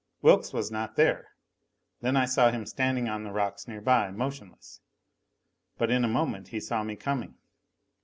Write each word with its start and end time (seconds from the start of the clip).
Wilks 0.23 0.51
was 0.51 0.71
not 0.71 0.95
there. 0.95 1.27
Then 2.01 2.17
I 2.17 2.25
saw 2.25 2.49
him 2.49 2.65
standing 2.65 3.07
on 3.07 3.23
the 3.23 3.29
rocks 3.29 3.67
nearby, 3.67 4.09
motionless. 4.09 4.81
But 5.77 5.91
in 5.91 6.03
a 6.03 6.07
moment 6.07 6.47
he 6.47 6.59
saw 6.59 6.81
me 6.83 6.95
coming. 6.95 7.35